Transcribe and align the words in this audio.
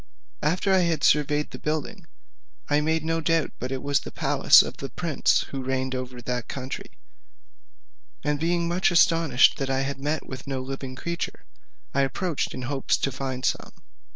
After 0.41 0.73
I 0.73 0.79
had 0.79 1.03
surveyed 1.03 1.51
the 1.51 1.59
building, 1.59 2.07
I 2.67 2.81
made 2.81 3.05
no 3.05 3.21
doubt 3.21 3.51
but 3.59 3.71
it 3.71 3.83
was 3.83 3.99
the 3.99 4.09
palace 4.11 4.63
of 4.63 4.77
the 4.77 4.89
prince 4.89 5.41
who 5.51 5.63
reigned 5.63 5.93
over 5.93 6.19
that 6.23 6.47
country: 6.47 6.89
and 8.23 8.39
being 8.39 8.67
much 8.67 8.89
astonished 8.89 9.57
that 9.59 9.69
I 9.69 9.81
had 9.81 9.99
not 9.99 10.03
met 10.03 10.25
with 10.25 10.47
one 10.47 10.65
living 10.65 10.95
creature, 10.95 11.45
I 11.93 12.01
approached 12.01 12.55
in 12.55 12.63
hopes 12.63 12.97
to 12.97 13.11
find 13.11 13.45
some. 13.45 13.73